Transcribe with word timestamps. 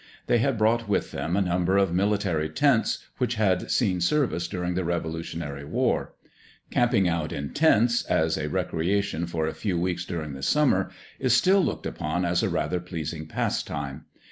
They 0.25 0.39
had 0.39 0.57
brought 0.57 0.87
with 0.89 1.11
them 1.11 1.35
a 1.37 1.41
number 1.41 1.77
of 1.77 1.93
military 1.93 2.49
tents, 2.49 3.05
which 3.19 3.35
had 3.35 3.69
seen 3.69 4.01
service 4.01 4.47
during 4.47 4.73
the 4.73 4.83
Revolutionary 4.83 5.63
War. 5.63 6.15
Camping 6.71 7.07
out 7.07 7.31
in 7.31 7.51
tents, 7.53 8.03
as 8.05 8.35
a 8.35 8.49
recreation 8.49 9.27
for 9.27 9.45
a 9.45 9.53
few 9.53 9.77
weeks 9.79 10.03
during 10.03 10.33
the 10.33 10.41
summer, 10.41 10.89
is 11.19 11.33
still 11.35 11.61
looked 11.63 11.85
upon 11.85 12.25
as 12.25 12.41
a 12.41 12.49
rather 12.49 12.79
pleasing 12.79 13.27
pastime. 13.27 14.05